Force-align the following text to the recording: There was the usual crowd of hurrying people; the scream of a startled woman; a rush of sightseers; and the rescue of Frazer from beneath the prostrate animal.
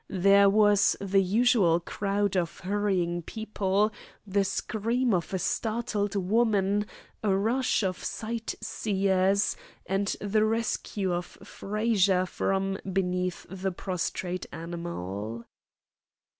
There 0.09 0.49
was 0.49 0.95
the 0.99 1.21
usual 1.21 1.79
crowd 1.79 2.35
of 2.35 2.61
hurrying 2.61 3.21
people; 3.21 3.93
the 4.25 4.43
scream 4.43 5.13
of 5.13 5.31
a 5.31 5.37
startled 5.37 6.15
woman; 6.15 6.87
a 7.21 7.35
rush 7.35 7.83
of 7.83 8.03
sightseers; 8.03 9.55
and 9.85 10.07
the 10.19 10.43
rescue 10.43 11.13
of 11.13 11.27
Frazer 11.27 12.25
from 12.25 12.79
beneath 12.91 13.45
the 13.47 13.71
prostrate 13.71 14.47
animal. 14.51 15.45